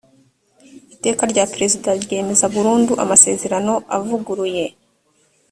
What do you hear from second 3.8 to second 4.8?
avuguruye.